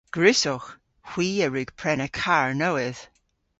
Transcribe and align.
Gwrussowgh. 0.15 0.69
Hwi 1.09 1.27
a 1.45 1.47
wrug 1.49 1.69
prena 1.79 2.07
karr 2.19 2.49
nowydh. 2.61 3.03